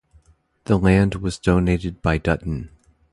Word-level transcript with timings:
The 0.63 0.77
land 0.79 1.13
was 1.13 1.37
donated 1.37 2.01
by 2.01 2.17
Dutton. 2.17 2.71